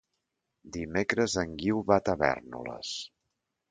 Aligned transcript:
Dimecres 0.77 1.37
en 1.43 1.55
Guiu 1.61 1.85
va 1.93 2.01
a 2.01 2.07
Tavèrnoles. 2.11 3.01